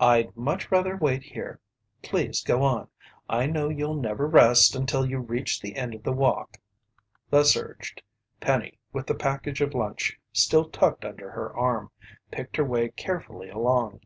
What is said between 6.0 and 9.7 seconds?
the walk." Thus urged. Penny, with the package